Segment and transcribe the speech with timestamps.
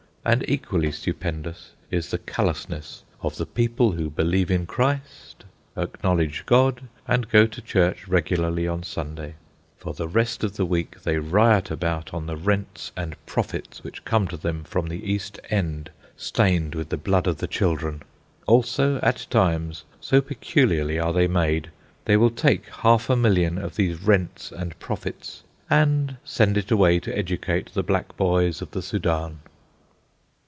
[0.23, 6.81] And equally stupendous is the callousness of the people who believe in Christ, acknowledge God,
[7.07, 9.33] and go to church regularly on Sunday.
[9.79, 14.05] For the rest of the week they riot about on the rents and profits which
[14.05, 18.03] come to them from the East End stained with the blood of the children.
[18.45, 21.71] Also, at times, so peculiarly are they made,
[22.05, 26.99] they will take half a million of these rents and profits and send it away
[26.99, 29.39] to educate the black boys of the Soudan.